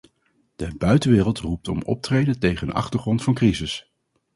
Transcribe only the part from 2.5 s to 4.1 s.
een achtergrond van crisis.